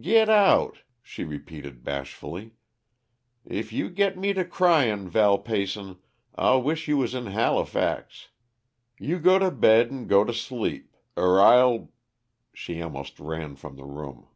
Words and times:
"Git 0.00 0.28
out!" 0.28 0.82
she 1.02 1.24
repeated 1.24 1.82
bashfully. 1.82 2.52
"If 3.44 3.72
you 3.72 3.90
git 3.90 4.16
me 4.16 4.32
to 4.34 4.44
cryin', 4.44 5.08
Val 5.08 5.36
Peyson, 5.36 5.98
I'll 6.36 6.62
wish 6.62 6.86
you 6.86 6.96
was 6.96 7.12
in 7.12 7.26
Halifax. 7.26 8.28
You 9.00 9.18
go 9.18 9.40
to 9.40 9.50
bed, 9.50 9.90
'n' 9.90 10.06
go 10.06 10.22
to 10.22 10.32
sleep, 10.32 10.94
er 11.18 11.40
I'll" 11.40 11.90
She 12.54 12.80
almost 12.80 13.18
ran 13.18 13.56
from 13.56 13.74
the 13.74 13.84
room. 13.84 14.28